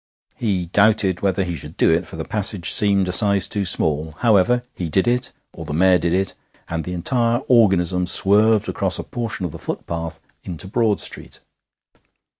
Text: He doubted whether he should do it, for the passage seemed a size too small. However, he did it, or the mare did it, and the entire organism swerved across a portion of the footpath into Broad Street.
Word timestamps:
He 0.35 0.65
doubted 0.65 1.21
whether 1.21 1.43
he 1.43 1.53
should 1.55 1.77
do 1.77 1.91
it, 1.91 2.07
for 2.07 2.15
the 2.15 2.25
passage 2.25 2.71
seemed 2.71 3.07
a 3.07 3.11
size 3.11 3.47
too 3.47 3.63
small. 3.65 4.13
However, 4.21 4.63
he 4.73 4.89
did 4.89 5.07
it, 5.07 5.31
or 5.53 5.63
the 5.63 5.75
mare 5.75 5.99
did 5.99 6.11
it, 6.11 6.33
and 6.67 6.83
the 6.83 6.93
entire 6.93 7.37
organism 7.47 8.07
swerved 8.07 8.67
across 8.67 8.97
a 8.97 9.03
portion 9.03 9.45
of 9.45 9.51
the 9.51 9.59
footpath 9.59 10.19
into 10.43 10.67
Broad 10.67 10.99
Street. 10.99 11.41